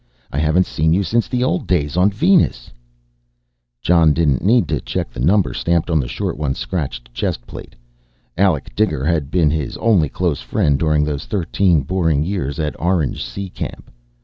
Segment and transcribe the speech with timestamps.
[0.31, 2.71] I haven't seen you since the old days on Venus!"
[3.83, 7.75] Jon didn't need to check the number stamped on the short one's scratched chestplate.
[8.35, 13.23] Alec Diger had been his only close friend during those thirteen boring years at Orange
[13.23, 13.91] Sea Camp.